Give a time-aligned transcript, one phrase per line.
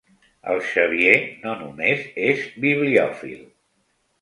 [0.53, 3.39] El Xavier no només és bibliòfil.